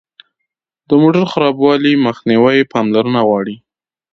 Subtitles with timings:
[0.87, 3.55] د موټر خرابوالي مخنیوی پاملرنه غواړي.